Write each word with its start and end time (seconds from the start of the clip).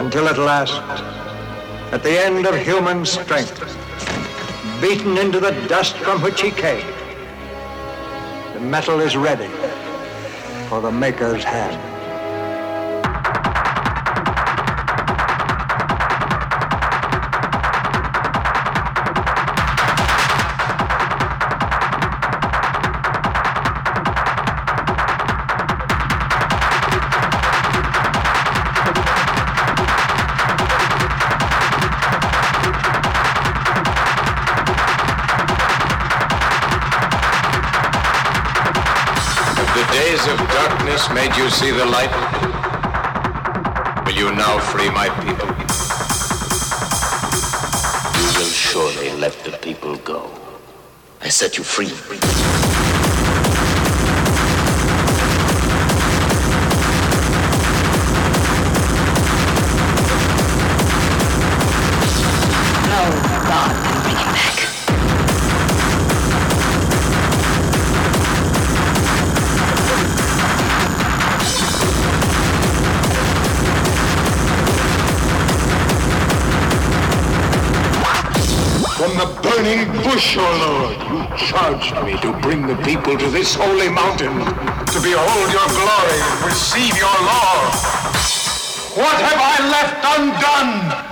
Until 0.00 0.28
at 0.28 0.38
last, 0.38 0.80
at 1.92 2.02
the 2.02 2.18
end 2.18 2.46
of 2.46 2.56
human 2.56 3.04
strength, 3.04 3.60
beaten 4.80 5.18
into 5.18 5.38
the 5.40 5.50
dust 5.68 5.94
from 5.98 6.22
which 6.22 6.40
he 6.40 6.50
came, 6.50 6.86
the 8.54 8.60
metal 8.60 9.00
is 9.00 9.14
ready 9.14 9.50
for 10.70 10.80
the 10.80 10.90
maker's 10.90 11.44
hand. 11.44 11.89
Made 41.08 41.34
you 41.36 41.48
see 41.48 41.70
the 41.70 41.86
light? 41.86 42.10
Will 44.04 44.12
you 44.12 44.32
now 44.32 44.58
free 44.58 44.90
my 44.90 45.08
people? 45.24 45.48
You 48.18 48.28
will 48.38 48.52
surely 48.52 49.10
let 49.18 49.32
the 49.44 49.56
people 49.62 49.96
go. 49.96 50.30
I 51.22 51.28
set 51.28 51.56
you 51.58 51.64
free. 51.64 51.90
Burning 79.62 79.92
bush, 80.02 80.38
O 80.38 80.42
Lord. 80.42 80.96
You 81.10 81.46
charged 81.46 81.94
me 82.04 82.18
to 82.20 82.32
bring 82.40 82.66
the 82.66 82.76
people 82.76 83.18
to 83.18 83.30
this 83.30 83.54
holy 83.54 83.90
mountain, 83.90 84.32
to 84.32 84.98
behold 85.00 85.52
your 85.52 85.68
glory 85.68 86.20
and 86.30 86.44
receive 86.46 86.96
your 86.96 87.18
law. 87.30 87.70
What 88.96 89.20
have 89.20 89.40
I 89.40 89.56
left 89.70 89.96
undone? 90.18 91.09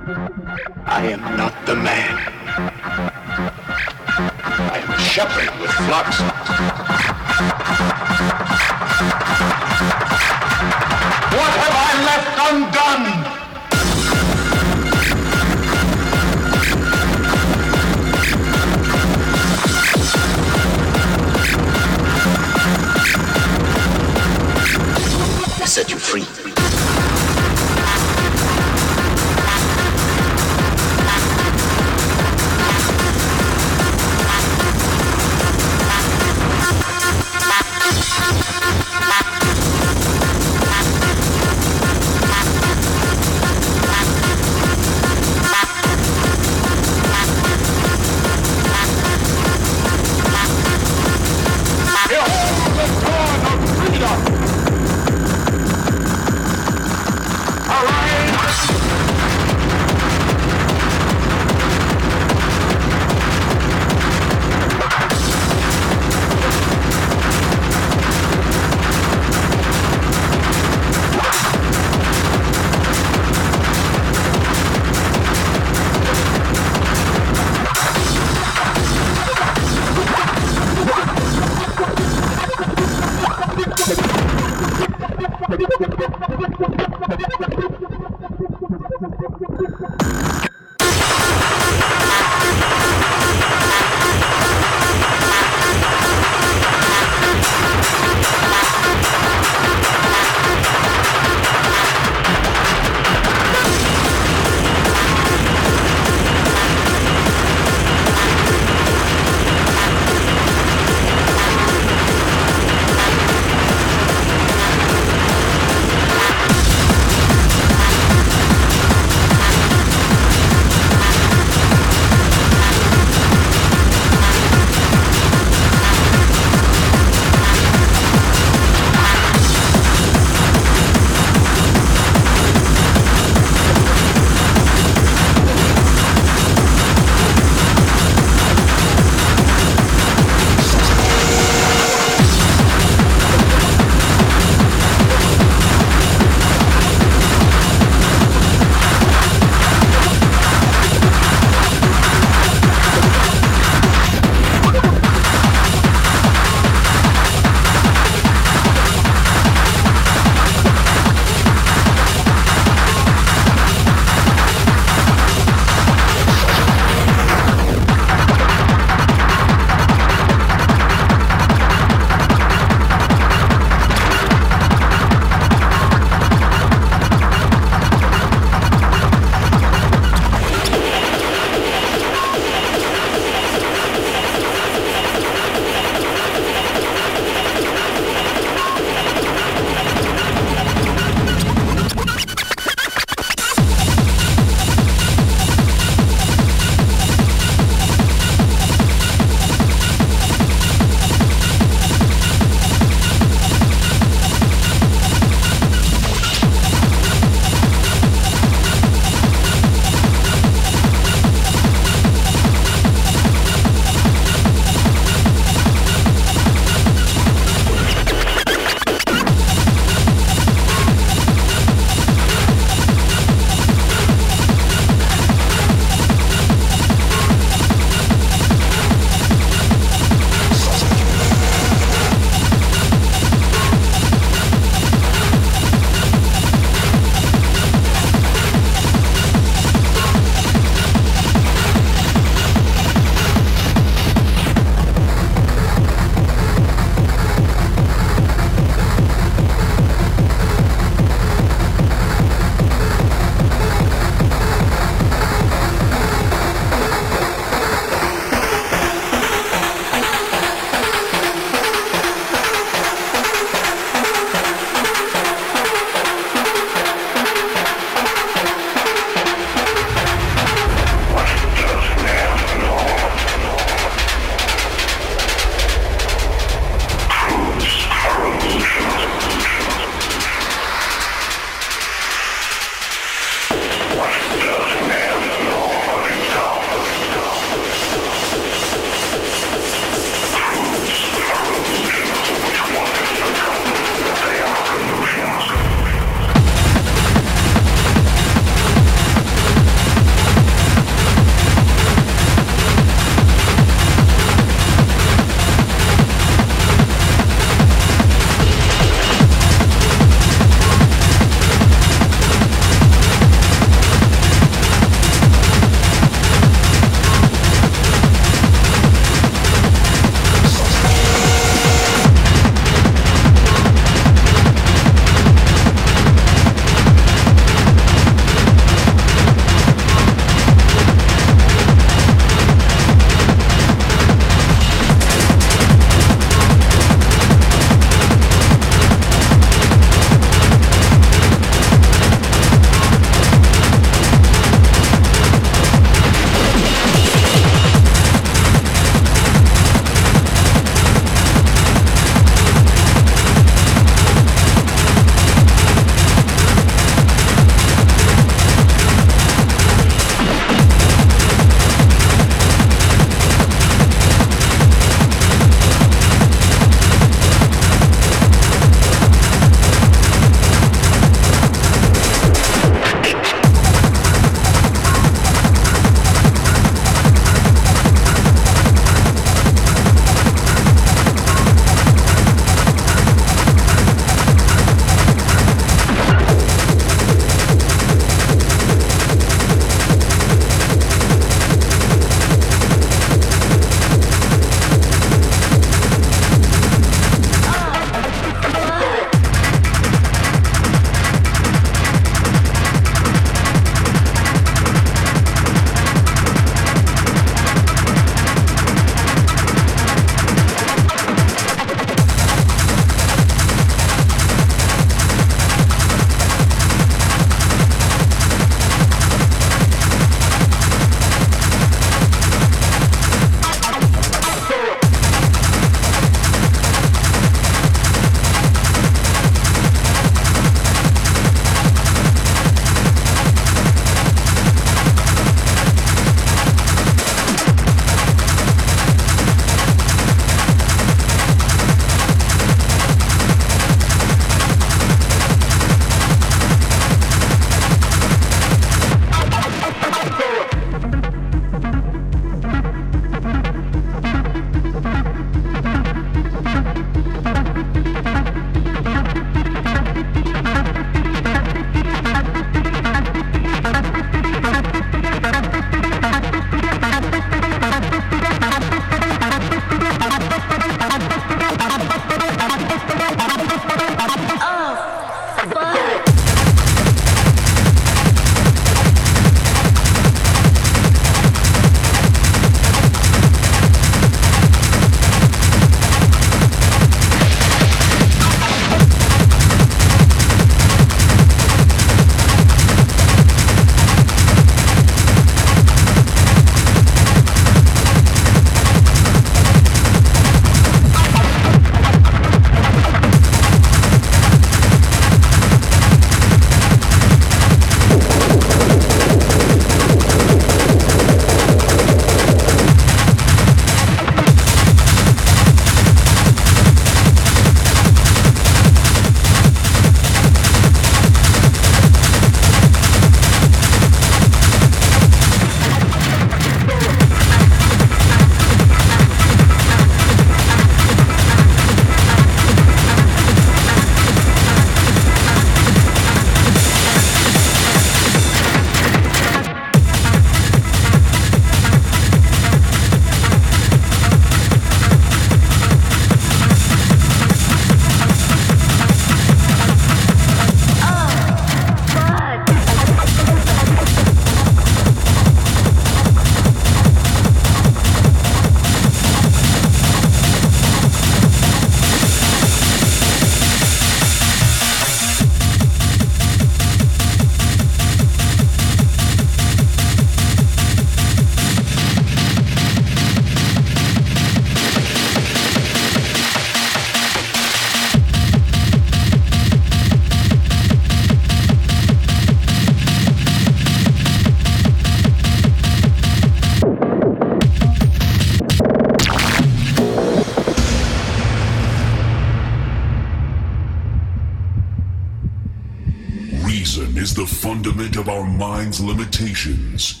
Mind's 598.38 598.80
limitations. 598.80 600.00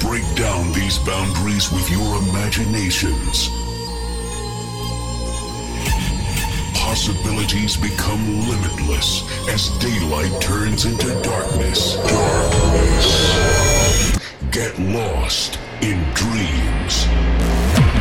Break 0.00 0.24
down 0.34 0.72
these 0.72 0.98
boundaries 1.00 1.70
with 1.70 1.90
your 1.90 2.16
imaginations. 2.22 3.50
Possibilities 6.74 7.76
become 7.76 8.48
limitless 8.48 9.22
as 9.50 9.68
daylight 9.78 10.40
turns 10.40 10.86
into 10.86 11.08
darkness. 11.22 11.96
Darkness. 11.96 13.38
Get 14.50 14.78
lost 14.78 15.58
in 15.82 16.02
dreams. 16.14 17.99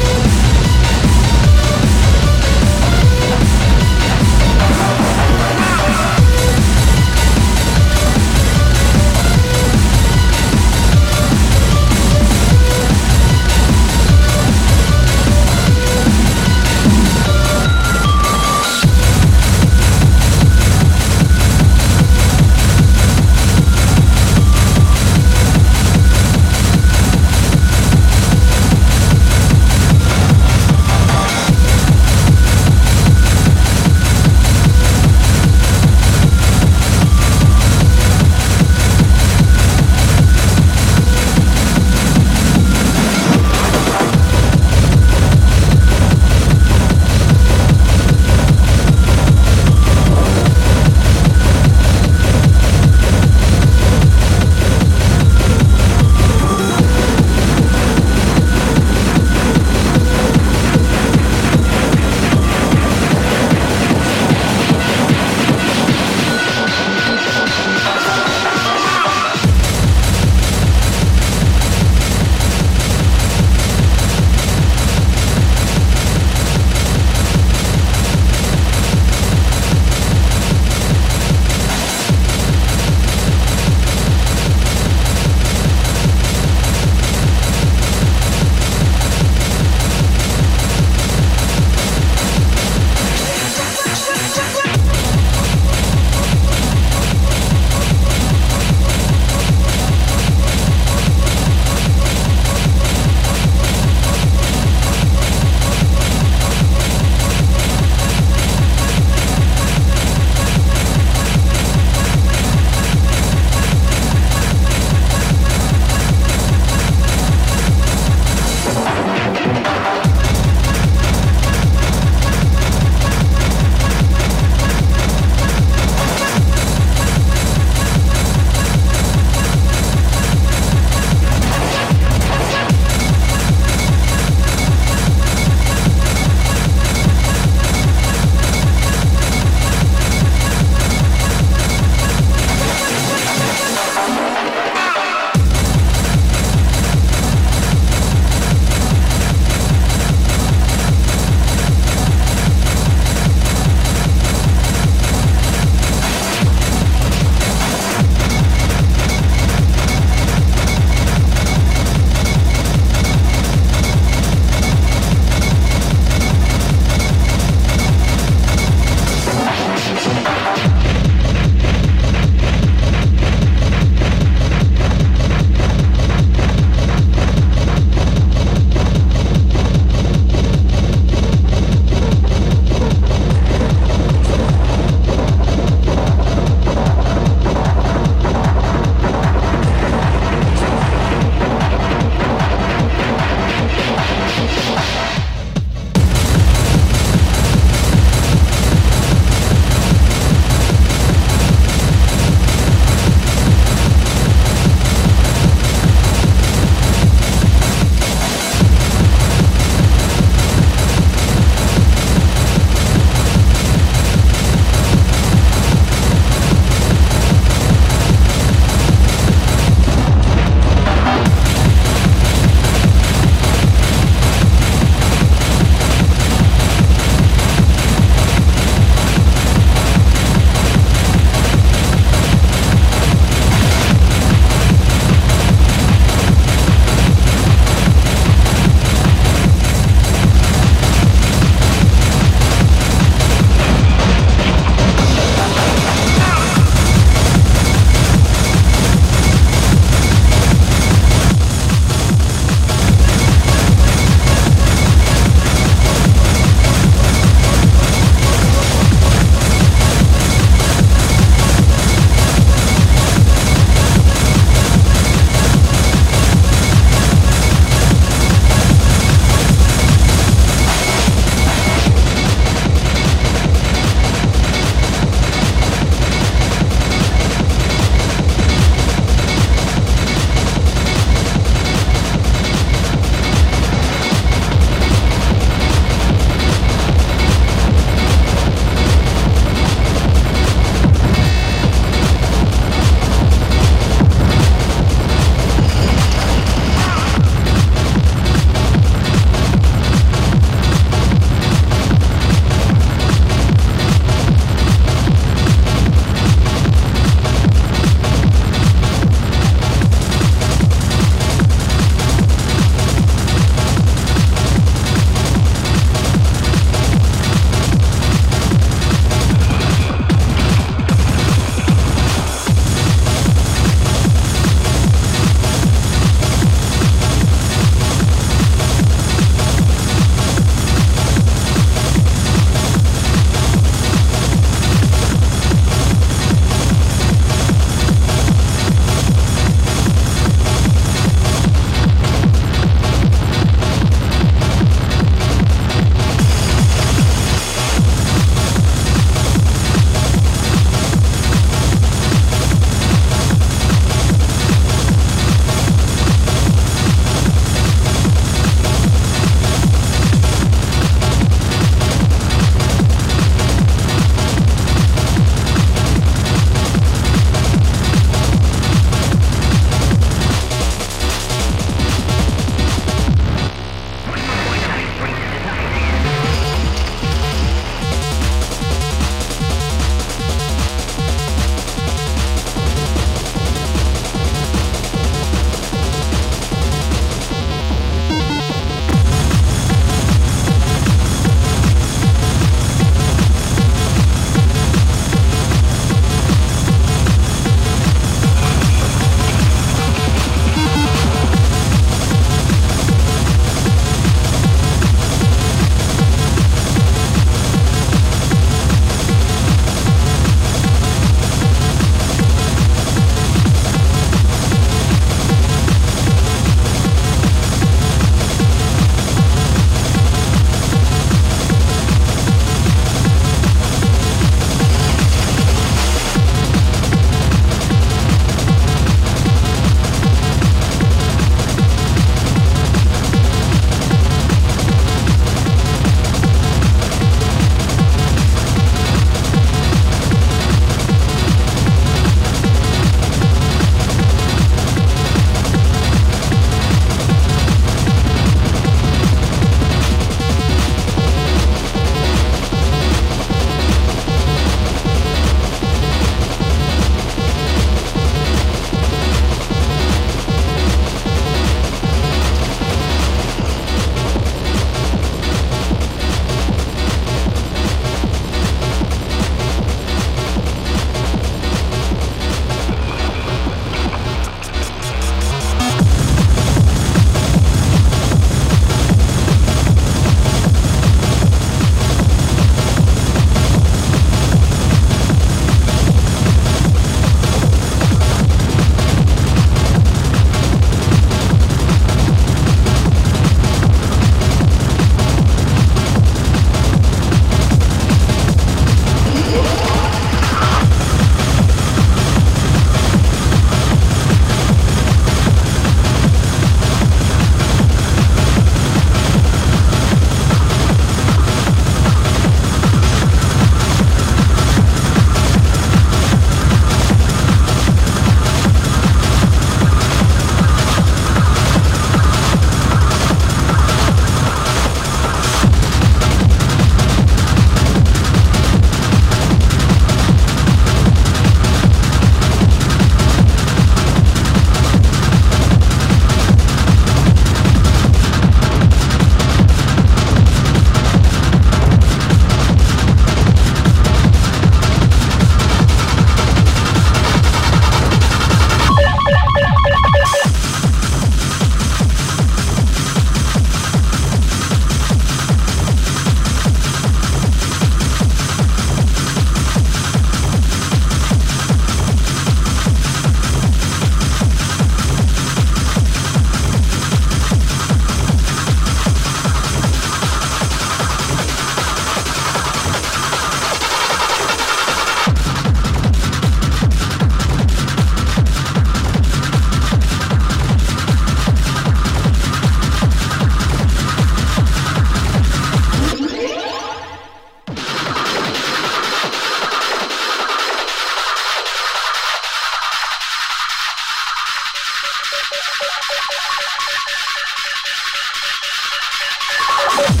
you 599.79 600.00